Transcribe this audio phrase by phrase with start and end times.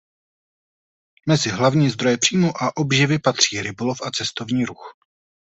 [1.27, 4.93] Mezi hlavní zdroje příjmu a obživy patří rybolov a cestovní ruch.